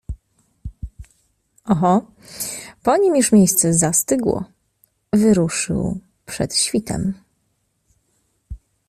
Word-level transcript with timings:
Oho, 1.65 2.11
po 2.83 2.97
nim 2.97 3.15
już 3.15 3.31
miejsce 3.31 3.73
zastygło, 3.73 4.43
wyruszył 5.13 5.99
przed 6.25 6.55
świtem. 6.55 7.13